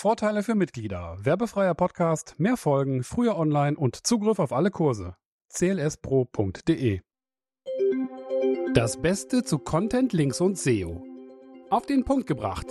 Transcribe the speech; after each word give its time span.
Vorteile 0.00 0.42
für 0.42 0.54
Mitglieder. 0.54 1.18
Werbefreier 1.20 1.74
Podcast, 1.74 2.34
mehr 2.38 2.56
Folgen, 2.56 3.04
früher 3.04 3.36
online 3.36 3.76
und 3.76 4.06
Zugriff 4.06 4.38
auf 4.38 4.50
alle 4.50 4.70
Kurse. 4.70 5.14
clspro.de 5.52 7.02
Das 8.72 9.02
Beste 9.02 9.44
zu 9.44 9.58
Content, 9.58 10.14
Links 10.14 10.40
und 10.40 10.56
SEO. 10.56 11.04
Auf 11.68 11.84
den 11.84 12.06
Punkt 12.06 12.26
gebracht. 12.26 12.66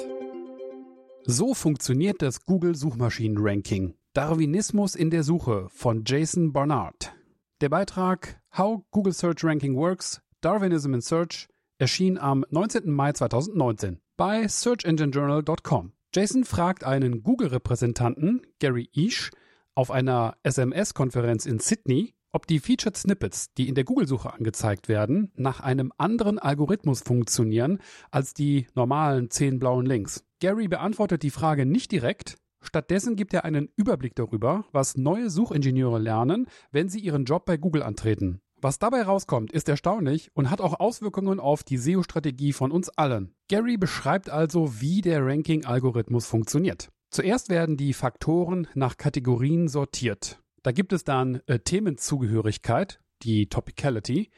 So 1.24 1.54
funktioniert 1.54 2.24
das 2.24 2.46
Google 2.46 2.74
Suchmaschinen-Ranking. 2.74 3.94
Darwinismus 4.14 4.96
in 4.96 5.12
der 5.12 5.22
Suche 5.22 5.68
von 5.70 6.06
Jason 6.08 6.52
Barnard. 6.52 7.14
Der 7.62 7.70
Beitrag 7.70 8.42
How 8.58 8.82
Google 8.90 9.14
Search 9.14 9.44
Ranking 9.44 9.76
Works, 9.76 10.20
Darwinism 10.42 10.96
in 10.96 11.02
Search 11.02 11.48
erschien 11.78 12.18
am 12.18 12.44
19. 12.50 12.92
Mai 12.92 13.12
2019 13.12 14.00
bei 14.18 14.48
searchenginejournal.com. 14.48 15.94
Jason 16.16 16.44
fragt 16.44 16.84
einen 16.84 17.22
Google-Repräsentanten, 17.22 18.42
Gary 18.60 18.90
Ish, 18.94 19.30
auf 19.76 19.92
einer 19.92 20.38
SMS-Konferenz 20.42 21.46
in 21.46 21.60
Sydney, 21.60 22.16
ob 22.32 22.48
die 22.48 22.60
Featured 22.60 22.98
Snippets, 22.98 23.54
die 23.54 23.70
in 23.70 23.76
der 23.76 23.84
Google-Suche 23.84 24.34
angezeigt 24.34 24.90
werden, 24.90 25.32
nach 25.36 25.60
einem 25.60 25.94
anderen 25.98 26.40
Algorithmus 26.40 27.02
funktionieren 27.02 27.80
als 28.10 28.34
die 28.34 28.66
normalen 28.74 29.30
zehn 29.30 29.60
blauen 29.60 29.86
Links. 29.86 30.26
Gary 30.40 30.68
beantwortet 30.68 31.22
die 31.22 31.30
Frage 31.30 31.68
nicht 31.68 31.92
direkt, 31.92 32.38
stattdessen 32.60 33.16
gibt 33.16 33.36
er 33.36 33.46
einen 33.46 33.70
Überblick 33.76 34.16
darüber, 34.16 34.66
was 34.72 34.98
neue 34.98 35.30
Suchingenieure 35.30 36.00
lernen, 36.00 36.48
wenn 36.72 36.90
sie 36.90 37.00
ihren 37.00 37.26
Job 37.26 37.46
bei 37.46 37.58
Google 37.58 37.84
antreten. 37.84 38.42
Was 38.62 38.78
dabei 38.78 39.04
rauskommt, 39.04 39.54
ist 39.54 39.70
erstaunlich 39.70 40.32
und 40.34 40.50
hat 40.50 40.60
auch 40.60 40.82
Auswirkungen 40.82 41.40
auf 41.40 41.64
die 41.64 41.78
SEO-Strategie 41.78 42.52
von 42.52 42.72
uns 42.72 42.90
allen. 42.90 43.34
Gary 43.48 43.78
beschreibt 43.78 44.30
also, 44.30 44.82
wie 44.82 45.00
der 45.00 45.26
Ranking-Algorithmus 45.26 46.26
funktioniert. 46.26 46.90
Zuerst 47.10 47.50
werden 47.50 47.78
die 47.78 47.94
Faktoren 47.94 48.68
nach 48.74 48.98
Kategorien 48.98 49.70
sortiert. 49.70 50.42
Da 50.62 50.74
gibt 50.74 50.92
es 50.92 51.06
dann 51.06 51.42
äh, 51.48 51.60
Themenzugehörigkeit, 51.60 53.00
die 53.24 53.48
Topicality, 53.48 54.30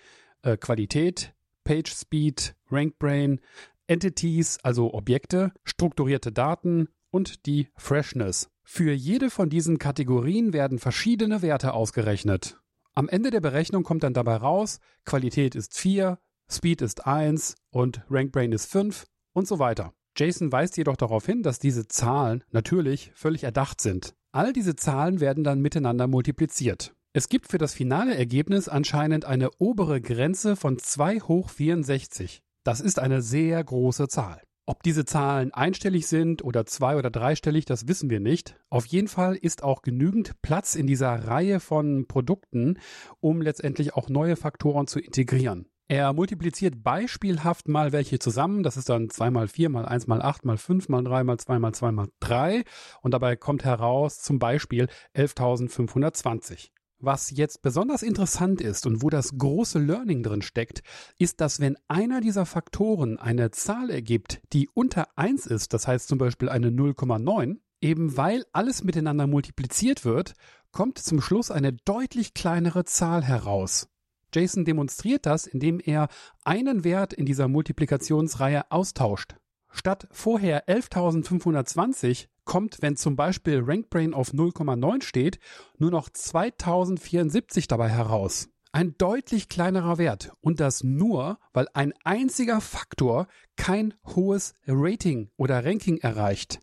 äh, 0.44 0.56
Qualität, 0.56 1.34
Page 1.64 1.92
Speed, 1.92 2.56
Rank 2.70 3.00
Brain, 3.00 3.40
Entities, 3.88 4.60
also 4.64 4.94
Objekte, 4.94 5.52
strukturierte 5.64 6.32
Daten 6.32 6.90
und 7.10 7.48
die 7.48 7.70
Freshness. 7.76 8.50
Für 8.64 8.94
jede 8.94 9.30
von 9.30 9.50
diesen 9.50 9.80
Kategorien 9.80 10.54
werden 10.54 10.80
verschiedene 10.80 11.42
Werte 11.42 11.74
ausgerechnet. 11.74 12.61
Am 12.94 13.08
Ende 13.08 13.30
der 13.30 13.40
Berechnung 13.40 13.84
kommt 13.84 14.04
dann 14.04 14.14
dabei 14.14 14.36
raus, 14.36 14.80
Qualität 15.06 15.56
ist 15.56 15.78
4, 15.78 16.20
Speed 16.52 16.82
ist 16.82 17.08
1 17.08 17.56
und 17.70 18.02
RankBrain 18.10 18.52
ist 18.52 18.66
5 18.66 19.06
und 19.34 19.48
so 19.48 19.60
weiter. 19.60 19.94
Jason 20.18 20.52
weist 20.52 20.76
jedoch 20.76 20.98
darauf 20.98 21.26
hin, 21.26 21.42
dass 21.42 21.60
diese 21.60 21.88
Zahlen 21.88 22.44
natürlich 22.52 23.12
völlig 23.16 23.44
erdacht 23.44 23.80
sind. 23.80 24.14
All 24.34 24.52
diese 24.52 24.76
Zahlen 24.76 25.22
werden 25.22 25.46
dann 25.46 25.62
miteinander 25.62 26.08
multipliziert. 26.08 26.94
Es 27.14 27.30
gibt 27.30 27.48
für 27.48 27.58
das 27.58 27.74
finale 27.74 28.16
Ergebnis 28.16 28.68
anscheinend 28.68 29.24
eine 29.24 29.52
obere 29.58 30.02
Grenze 30.02 30.58
von 30.58 30.78
2 30.78 31.22
hoch 31.22 31.50
64. 31.50 32.42
Das 32.64 32.82
ist 32.82 33.00
eine 33.00 33.22
sehr 33.22 33.64
große 33.64 34.10
Zahl. 34.10 34.42
Ob 34.72 34.84
diese 34.84 35.04
Zahlen 35.04 35.54
einstellig 35.54 36.08
sind 36.08 36.46
oder 36.46 36.66
zwei- 36.66 36.96
oder 36.96 37.10
dreistellig, 37.10 37.66
das 37.66 37.90
wissen 37.90 38.10
wir 38.10 38.22
nicht. 38.22 38.56
Auf 38.70 38.86
jeden 38.86 39.10
Fall 39.10 39.36
ist 39.36 39.64
auch 39.64 39.82
genügend 39.82 40.42
Platz 40.42 40.76
in 40.76 40.88
dieser 40.88 41.28
Reihe 41.28 41.60
von 41.60 42.08
Produkten, 42.08 42.80
um 43.20 43.42
letztendlich 43.42 43.96
auch 43.96 44.08
neue 44.08 44.38
Faktoren 44.38 44.88
zu 44.88 45.02
integrieren. 45.02 45.68
Er 45.90 46.14
multipliziert 46.14 46.84
beispielhaft 46.84 47.68
mal 47.68 47.92
welche 47.92 48.18
zusammen. 48.20 48.64
Das 48.64 48.78
ist 48.78 48.88
dann 48.88 49.10
2 49.10 49.30
mal 49.30 49.50
4 49.50 49.68
mal 49.68 49.86
1 49.86 50.08
mal 50.08 50.22
8 50.22 50.46
mal 50.46 50.56
5 50.56 50.88
mal 50.88 51.04
3 51.04 51.26
mal 51.26 51.38
2 51.38 51.60
mal 51.60 51.74
2 51.74 51.92
mal 51.92 52.08
3. 52.22 52.64
Und 53.02 53.14
dabei 53.14 53.36
kommt 53.36 53.66
heraus 53.66 54.22
zum 54.22 54.40
Beispiel 54.40 54.88
11.520. 55.14 56.70
Was 57.04 57.32
jetzt 57.32 57.64
besonders 57.64 58.04
interessant 58.04 58.62
ist 58.62 58.86
und 58.86 59.02
wo 59.02 59.10
das 59.10 59.36
große 59.36 59.80
Learning 59.80 60.22
drin 60.22 60.44
steckt, 60.44 60.84
ist, 61.18 61.42
dass 61.42 61.60
wenn 61.60 61.76
einer 61.88 62.22
dieser 62.22 62.46
Faktoren 62.46 63.18
eine 63.18 63.50
Zahl 63.50 63.90
ergibt, 63.90 64.40
die 64.54 64.70
unter 64.72 65.08
1 65.18 65.48
ist, 65.48 65.74
das 65.74 65.88
heißt 65.88 66.08
zum 66.08 66.20
Beispiel 66.20 66.48
eine 66.48 66.70
0,9, 66.70 67.58
eben 67.82 68.18
weil 68.18 68.46
alles 68.54 68.84
miteinander 68.84 69.26
multipliziert 69.26 70.06
wird, 70.06 70.34
kommt 70.72 71.00
zum 71.00 71.22
Schluss 71.22 71.50
eine 71.50 71.74
deutlich 71.74 72.36
kleinere 72.36 72.86
Zahl 72.86 73.24
heraus. 73.24 73.88
Jason 74.32 74.64
demonstriert 74.64 75.26
das, 75.26 75.48
indem 75.48 75.80
er 75.80 76.08
einen 76.44 76.84
Wert 76.84 77.14
in 77.14 77.26
dieser 77.26 77.48
Multiplikationsreihe 77.48 78.72
austauscht. 78.72 79.38
Statt 79.72 80.08
vorher 80.12 80.68
11.520 80.68 82.28
kommt, 82.44 82.82
wenn 82.82 82.98
zum 82.98 83.16
Beispiel 83.16 83.62
RankBrain 83.66 84.14
auf 84.14 84.34
0,9 84.34 85.02
steht, 85.04 85.40
nur 85.78 85.92
noch 85.92 86.10
2074 86.10 87.68
dabei 87.68 87.90
heraus. 87.90 88.50
Ein 88.74 88.96
deutlich 88.98 89.50
kleinerer 89.50 89.98
Wert 89.98 90.32
und 90.40 90.60
das 90.60 90.84
nur, 90.84 91.40
weil 91.54 91.68
ein 91.74 91.94
einziger 92.04 92.62
Faktor 92.62 93.28
kein 93.58 93.94
hohes 94.16 94.54
Rating 94.66 95.30
oder 95.36 95.66
Ranking 95.66 95.98
erreicht. 95.98 96.60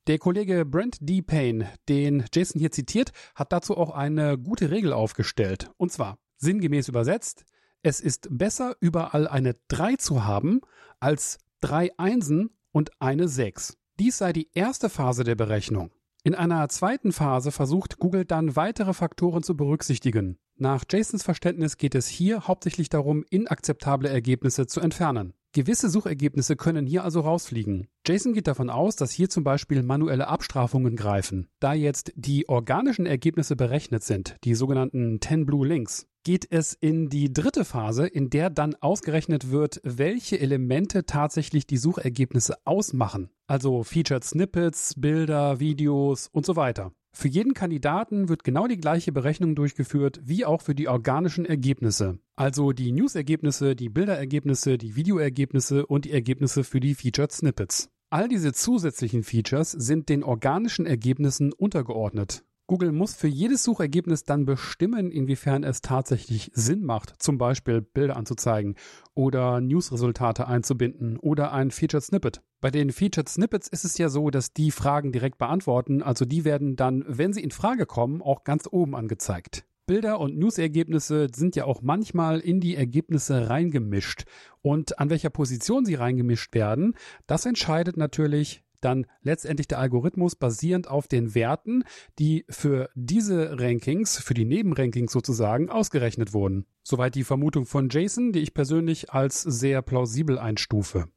Der 0.07 0.19
Kollege 0.19 0.65
Brent 0.65 0.97
D. 0.99 1.21
Payne, 1.21 1.69
den 1.87 2.25
Jason 2.33 2.59
hier 2.59 2.71
zitiert, 2.71 3.13
hat 3.35 3.53
dazu 3.53 3.77
auch 3.77 3.91
eine 3.91 4.37
gute 4.37 4.69
Regel 4.69 4.91
aufgestellt. 4.91 5.71
Und 5.77 5.93
zwar, 5.93 6.17
sinngemäß 6.37 6.89
übersetzt, 6.89 7.45
es 7.83 8.01
ist 8.01 8.27
besser, 8.29 8.75
überall 8.79 9.27
eine 9.27 9.55
3 9.69 9.95
zu 9.95 10.25
haben, 10.25 10.61
als 10.99 11.39
drei 11.61 11.89
Einsen 11.97 12.49
und 12.71 12.91
eine 13.01 13.27
6. 13.27 13.77
Dies 13.99 14.17
sei 14.17 14.33
die 14.33 14.49
erste 14.53 14.89
Phase 14.89 15.23
der 15.23 15.35
Berechnung. 15.35 15.91
In 16.25 16.35
einer 16.35 16.69
zweiten 16.69 17.11
Phase 17.11 17.51
versucht 17.51 17.99
Google 17.99 18.23
dann 18.23 18.55
weitere 18.55 18.93
Faktoren 18.93 19.43
zu 19.43 19.57
berücksichtigen. 19.57 20.37
Nach 20.55 20.85
Jasons 20.89 21.21
Verständnis 21.21 21.75
geht 21.75 21.95
es 21.95 22.07
hier 22.07 22.47
hauptsächlich 22.47 22.87
darum, 22.87 23.25
inakzeptable 23.29 24.07
Ergebnisse 24.07 24.65
zu 24.65 24.79
entfernen. 24.79 25.33
Gewisse 25.51 25.89
Suchergebnisse 25.89 26.55
können 26.55 26.87
hier 26.87 27.03
also 27.03 27.19
rausfliegen. 27.19 27.87
Jason 28.07 28.31
geht 28.31 28.47
davon 28.47 28.69
aus, 28.69 28.95
dass 28.95 29.11
hier 29.11 29.29
zum 29.29 29.43
Beispiel 29.43 29.83
manuelle 29.83 30.29
Abstrafungen 30.29 30.95
greifen. 30.95 31.49
Da 31.59 31.73
jetzt 31.73 32.13
die 32.15 32.47
organischen 32.47 33.05
Ergebnisse 33.05 33.57
berechnet 33.57 34.03
sind, 34.03 34.37
die 34.45 34.55
sogenannten 34.55 35.19
10 35.19 35.45
Blue 35.45 35.67
Links, 35.67 36.07
geht 36.23 36.47
es 36.49 36.73
in 36.73 37.09
die 37.09 37.31
dritte 37.31 37.65
Phase, 37.65 38.07
in 38.07 38.29
der 38.29 38.49
dann 38.49 38.75
ausgerechnet 38.75 39.51
wird, 39.51 39.81
welche 39.83 40.39
Elemente 40.39 41.05
tatsächlich 41.05 41.67
die 41.67 41.77
Suchergebnisse 41.77 42.55
ausmachen. 42.65 43.29
Also 43.47 43.83
Featured 43.83 44.23
Snippets, 44.23 44.95
Bilder, 44.97 45.59
Videos 45.59 46.29
und 46.31 46.45
so 46.45 46.55
weiter. 46.55 46.91
Für 47.15 47.27
jeden 47.27 47.53
Kandidaten 47.53 48.27
wird 48.27 48.43
genau 48.43 48.65
die 48.65 48.77
gleiche 48.77 49.11
Berechnung 49.11 49.53
durchgeführt 49.53 50.19
wie 50.23 50.45
auch 50.45 50.61
für 50.61 50.73
die 50.73 50.87
organischen 50.87 51.45
Ergebnisse. 51.45 52.17
Also 52.35 52.71
die 52.71 52.91
News-Ergebnisse, 52.91 53.75
die 53.75 53.89
Bilderergebnisse, 53.89 54.79
die 54.79 54.95
Videoergebnisse 54.95 55.85
und 55.85 56.05
die 56.05 56.11
Ergebnisse 56.11 56.63
für 56.63 56.79
die 56.79 56.95
Featured 56.95 57.31
Snippets. 57.31 57.89
All 58.09 58.27
diese 58.27 58.53
zusätzlichen 58.53 59.23
Features 59.23 59.71
sind 59.71 60.09
den 60.09 60.23
organischen 60.23 60.87
Ergebnissen 60.87 61.53
untergeordnet. 61.53 62.43
Google 62.65 62.93
muss 62.93 63.13
für 63.13 63.27
jedes 63.27 63.63
Suchergebnis 63.63 64.23
dann 64.23 64.45
bestimmen, 64.45 65.11
inwiefern 65.11 65.63
es 65.63 65.81
tatsächlich 65.81 66.49
Sinn 66.53 66.83
macht, 66.83 67.21
zum 67.21 67.37
Beispiel 67.37 67.81
Bilder 67.81 68.15
anzuzeigen 68.15 68.75
oder 69.15 69.59
Newsresultate 69.59 70.47
einzubinden 70.47 71.17
oder 71.17 71.51
ein 71.51 71.71
Featured 71.71 72.03
Snippet. 72.03 72.41
Bei 72.61 72.71
den 72.71 72.91
Featured 72.91 73.27
Snippets 73.27 73.67
ist 73.67 73.83
es 73.83 73.97
ja 73.97 74.07
so, 74.07 74.29
dass 74.29 74.53
die 74.53 74.71
Fragen 74.71 75.11
direkt 75.11 75.37
beantworten, 75.37 76.01
also 76.01 76.23
die 76.23 76.45
werden 76.45 76.77
dann, 76.77 77.03
wenn 77.07 77.33
sie 77.33 77.43
in 77.43 77.51
Frage 77.51 77.85
kommen, 77.85 78.21
auch 78.21 78.45
ganz 78.45 78.67
oben 78.71 78.95
angezeigt. 78.95 79.65
Bilder 79.85 80.21
und 80.21 80.37
News-Ergebnisse 80.37 81.27
sind 81.35 81.57
ja 81.57 81.65
auch 81.65 81.81
manchmal 81.81 82.39
in 82.39 82.61
die 82.61 82.77
Ergebnisse 82.77 83.49
reingemischt. 83.49 84.23
Und 84.61 84.97
an 84.97 85.09
welcher 85.09 85.29
Position 85.29 85.83
sie 85.83 85.95
reingemischt 85.95 86.53
werden, 86.53 86.95
das 87.27 87.45
entscheidet 87.45 87.97
natürlich 87.97 88.63
dann 88.85 89.05
letztendlich 89.21 89.67
der 89.67 89.79
Algorithmus 89.79 90.35
basierend 90.35 90.87
auf 90.87 91.07
den 91.07 91.35
Werten, 91.35 91.83
die 92.19 92.45
für 92.49 92.89
diese 92.95 93.59
Rankings, 93.59 94.17
für 94.17 94.33
die 94.33 94.45
Nebenrankings 94.45 95.11
sozusagen 95.11 95.69
ausgerechnet 95.69 96.33
wurden. 96.33 96.65
Soweit 96.83 97.15
die 97.15 97.23
Vermutung 97.23 97.65
von 97.65 97.89
Jason, 97.89 98.31
die 98.31 98.39
ich 98.39 98.53
persönlich 98.53 99.11
als 99.11 99.41
sehr 99.41 99.81
plausibel 99.81 100.37
einstufe. 100.37 101.07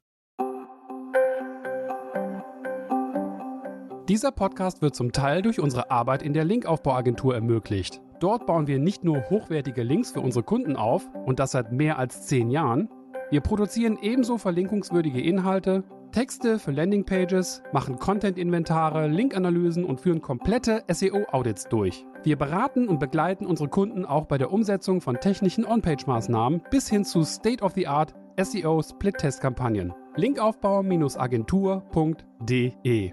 Dieser 4.09 4.31
Podcast 4.31 4.83
wird 4.83 4.95
zum 4.95 5.11
Teil 5.11 5.43
durch 5.43 5.59
unsere 5.59 5.91
Arbeit 5.91 6.23
in 6.23 6.33
der 6.33 6.45
Linkaufbauagentur 6.45 7.35
ermöglicht. 7.35 8.01
Dort 8.21 8.47
bauen 8.47 8.69
wir 8.69 8.79
nicht 8.79 9.03
nur 9.03 9.29
hochwertige 9.31 9.83
Links 9.83 10.13
für 10.13 10.21
unsere 10.21 10.45
Kunden 10.45 10.77
auf, 10.77 11.07
und 11.27 11.41
das 11.41 11.51
seit 11.51 11.73
mehr 11.73 11.99
als 11.99 12.27
zehn 12.27 12.49
Jahren, 12.49 12.89
wir 13.31 13.41
produzieren 13.41 13.99
ebenso 14.01 14.39
verlinkungswürdige 14.39 15.21
Inhalte, 15.21 15.83
Texte 16.13 16.61
für 16.61 16.71
Landingpages, 16.71 17.65
machen 17.73 17.99
Content-Inventare, 17.99 19.09
Link-Analysen 19.09 19.85
und 19.85 20.01
führen 20.01 20.23
komplette 20.23 20.85
SEO-Audits 20.89 21.65
durch. 21.69 22.07
Wir 22.23 22.37
beraten 22.37 22.87
und 22.89 23.01
begleiten 23.01 23.45
unsere 23.45 23.69
Kunden 23.69 24.05
auch 24.05 24.27
bei 24.27 24.39
der 24.39 24.53
Umsetzung 24.53 25.01
von 25.01 25.19
technischen 25.21 25.67
On-Page-Maßnahmen 25.67 26.63
bis 26.71 26.89
hin 26.89 27.05
zu 27.05 27.25
State-of-the-Art 27.25 28.15
SEO-Split-Test-Kampagnen. 28.41 29.93
Linkaufbau-agentur.de 30.15 33.13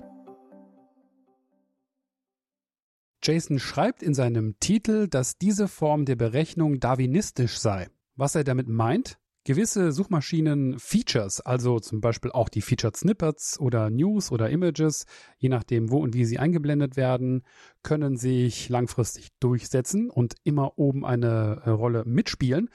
Jason 3.26 3.58
schreibt 3.58 4.04
in 4.04 4.14
seinem 4.14 4.60
Titel, 4.60 5.08
dass 5.08 5.38
diese 5.38 5.68
Form 5.68 6.06
der 6.06 6.18
Berechnung 6.18 6.80
darwinistisch 6.80 7.58
sei. 7.58 7.88
Was 8.16 8.36
er 8.36 8.44
damit 8.44 8.68
meint? 8.68 9.18
Gewisse 9.44 9.92
Suchmaschinen 9.92 10.80
Features, 10.80 11.42
also 11.42 11.80
zum 11.80 12.02
Beispiel 12.02 12.32
auch 12.32 12.50
die 12.50 12.62
Featured 12.62 12.96
Snippets 12.96 13.60
oder 13.60 13.90
News 13.90 14.32
oder 14.32 14.50
Images, 14.50 15.06
je 15.38 15.50
nachdem 15.50 15.92
wo 15.92 15.98
und 15.98 16.14
wie 16.14 16.26
sie 16.26 16.40
eingeblendet 16.40 16.96
werden, 16.96 17.44
können 17.82 18.18
sich 18.18 18.70
langfristig 18.70 19.30
durchsetzen 19.40 20.10
und 20.10 20.36
immer 20.44 20.78
oben 20.78 21.06
eine 21.06 21.62
äh, 21.66 21.70
Rolle 21.70 22.04
mitspielen 22.06 22.70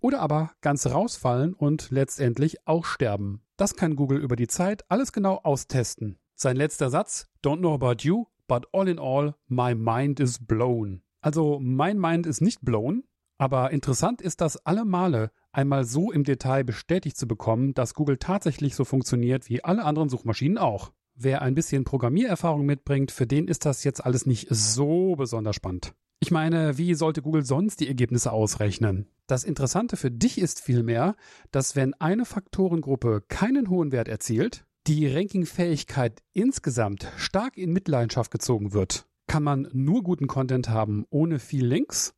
oder 0.00 0.20
aber 0.20 0.52
ganz 0.60 0.86
rausfallen 0.86 1.54
und 1.54 1.90
letztendlich 1.90 2.66
auch 2.66 2.84
sterben. 2.84 3.42
Das 3.56 3.76
kann 3.76 3.96
Google 3.96 4.18
über 4.18 4.36
die 4.36 4.48
Zeit 4.48 4.84
alles 4.90 5.12
genau 5.12 5.40
austesten. 5.42 6.18
Sein 6.34 6.56
letzter 6.56 6.90
Satz, 6.90 7.28
Don't 7.42 7.58
know 7.58 7.74
about 7.74 8.02
you, 8.02 8.26
but 8.48 8.66
all 8.72 8.88
in 8.88 8.98
all, 8.98 9.34
my 9.48 9.74
mind 9.74 10.20
is 10.20 10.38
blown. 10.44 11.02
Also 11.20 11.58
mein 11.60 11.98
Mind 11.98 12.26
ist 12.26 12.40
nicht 12.40 12.62
blown, 12.62 13.04
aber 13.36 13.70
interessant 13.70 14.22
ist 14.22 14.40
das 14.40 14.56
alle 14.64 14.84
Male 14.84 15.30
einmal 15.52 15.84
so 15.84 16.12
im 16.12 16.24
Detail 16.24 16.64
bestätigt 16.64 17.16
zu 17.16 17.26
bekommen, 17.26 17.74
dass 17.74 17.94
Google 17.94 18.18
tatsächlich 18.18 18.74
so 18.74 18.84
funktioniert 18.84 19.48
wie 19.48 19.64
alle 19.64 19.84
anderen 19.84 20.08
Suchmaschinen 20.08 20.58
auch. 20.58 20.92
Wer 21.14 21.42
ein 21.42 21.54
bisschen 21.54 21.84
Programmiererfahrung 21.84 22.64
mitbringt, 22.64 23.10
für 23.10 23.26
den 23.26 23.48
ist 23.48 23.66
das 23.66 23.84
jetzt 23.84 24.04
alles 24.04 24.26
nicht 24.26 24.48
so 24.50 25.16
besonders 25.16 25.56
spannend. 25.56 25.92
Ich 26.20 26.30
meine, 26.30 26.76
wie 26.76 26.94
sollte 26.94 27.22
Google 27.22 27.44
sonst 27.44 27.80
die 27.80 27.88
Ergebnisse 27.88 28.32
ausrechnen? 28.32 29.06
Das 29.26 29.44
Interessante 29.44 29.96
für 29.96 30.10
dich 30.10 30.38
ist 30.38 30.60
vielmehr, 30.60 31.16
dass 31.50 31.76
wenn 31.76 31.94
eine 31.94 32.24
Faktorengruppe 32.24 33.22
keinen 33.28 33.70
hohen 33.70 33.92
Wert 33.92 34.08
erzielt, 34.08 34.66
die 34.86 35.06
Rankingfähigkeit 35.06 36.22
insgesamt 36.32 37.08
stark 37.16 37.56
in 37.56 37.72
Mitleidenschaft 37.72 38.30
gezogen 38.30 38.72
wird. 38.72 39.06
Kann 39.26 39.42
man 39.42 39.68
nur 39.72 40.02
guten 40.02 40.26
Content 40.26 40.68
haben 40.68 41.06
ohne 41.10 41.38
viel 41.38 41.64
Links? 41.64 42.14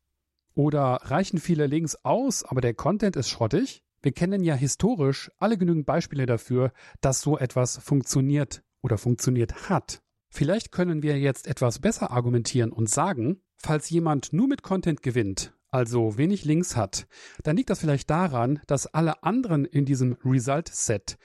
Oder 0.54 1.00
reichen 1.02 1.38
viele 1.38 1.66
Links 1.66 1.96
aus, 2.02 2.44
aber 2.44 2.60
der 2.60 2.74
Content 2.74 3.16
ist 3.16 3.30
schrottig? 3.30 3.82
Wir 4.02 4.12
kennen 4.12 4.42
ja 4.42 4.54
historisch 4.54 5.30
alle 5.38 5.56
genügend 5.56 5.86
Beispiele 5.86 6.26
dafür, 6.26 6.72
dass 7.00 7.20
so 7.20 7.38
etwas 7.38 7.78
funktioniert 7.78 8.62
oder 8.82 8.98
funktioniert 8.98 9.68
hat. 9.68 10.02
Vielleicht 10.28 10.72
können 10.72 11.02
wir 11.02 11.18
jetzt 11.18 11.46
etwas 11.46 11.78
besser 11.78 12.10
argumentieren 12.10 12.72
und 12.72 12.90
sagen, 12.90 13.42
falls 13.56 13.90
jemand 13.90 14.32
nur 14.32 14.48
mit 14.48 14.62
Content 14.62 15.02
gewinnt, 15.02 15.54
also 15.70 16.18
wenig 16.18 16.44
Links 16.44 16.74
hat, 16.74 17.06
dann 17.44 17.56
liegt 17.56 17.70
das 17.70 17.80
vielleicht 17.80 18.10
daran, 18.10 18.60
dass 18.66 18.86
alle 18.86 19.22
anderen 19.22 19.64
in 19.64 19.84
diesem 19.84 20.16
Result 20.24 20.68
Set 20.68 21.16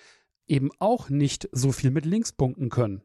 eben 0.46 0.70
auch 0.80 1.10
nicht 1.10 1.50
so 1.52 1.72
viel 1.72 1.92
mit 1.92 2.06
Links 2.06 2.32
punkten 2.32 2.70
können. 2.70 3.02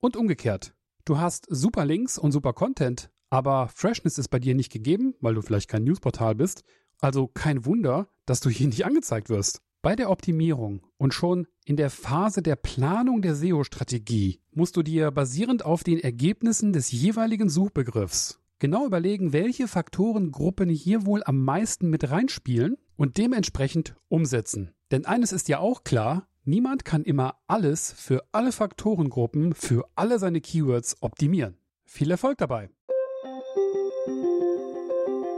Und 0.00 0.16
umgekehrt. 0.16 0.74
Du 1.04 1.18
hast 1.18 1.46
super 1.48 1.84
Links 1.84 2.18
und 2.18 2.32
super 2.32 2.52
Content, 2.52 3.10
aber 3.32 3.68
Freshness 3.68 4.18
ist 4.18 4.28
bei 4.28 4.38
dir 4.38 4.54
nicht 4.54 4.70
gegeben, 4.70 5.14
weil 5.22 5.34
du 5.34 5.40
vielleicht 5.40 5.70
kein 5.70 5.84
Newsportal 5.84 6.34
bist. 6.34 6.64
Also 7.00 7.28
kein 7.28 7.64
Wunder, 7.64 8.08
dass 8.26 8.40
du 8.40 8.50
hier 8.50 8.66
nicht 8.68 8.84
angezeigt 8.84 9.30
wirst. 9.30 9.62
Bei 9.80 9.96
der 9.96 10.10
Optimierung 10.10 10.82
und 10.98 11.14
schon 11.14 11.46
in 11.64 11.76
der 11.76 11.88
Phase 11.88 12.42
der 12.42 12.56
Planung 12.56 13.22
der 13.22 13.34
SEO-Strategie 13.34 14.38
musst 14.52 14.76
du 14.76 14.82
dir 14.82 15.10
basierend 15.10 15.64
auf 15.64 15.82
den 15.82 15.98
Ergebnissen 15.98 16.74
des 16.74 16.92
jeweiligen 16.92 17.48
Suchbegriffs 17.48 18.38
genau 18.58 18.86
überlegen, 18.86 19.32
welche 19.32 19.66
Faktorengruppen 19.66 20.68
hier 20.68 21.04
wohl 21.04 21.24
am 21.24 21.42
meisten 21.42 21.90
mit 21.90 22.10
reinspielen 22.10 22.76
und 22.94 23.16
dementsprechend 23.16 23.96
umsetzen. 24.08 24.72
Denn 24.92 25.04
eines 25.04 25.32
ist 25.32 25.48
ja 25.48 25.58
auch 25.58 25.82
klar, 25.82 26.28
niemand 26.44 26.84
kann 26.84 27.02
immer 27.02 27.38
alles 27.48 27.92
für 27.92 28.22
alle 28.30 28.52
Faktorengruppen, 28.52 29.54
für 29.54 29.88
alle 29.96 30.20
seine 30.20 30.40
Keywords 30.40 30.98
optimieren. 31.00 31.56
Viel 31.86 32.12
Erfolg 32.12 32.38
dabei! 32.38 32.70